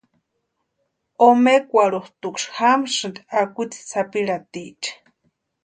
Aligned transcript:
Omekwarhutʼuksï 1.27 2.47
jamasïnti 2.57 3.21
akwitsi 3.39 3.79
sapirhatiecha. 3.89 4.91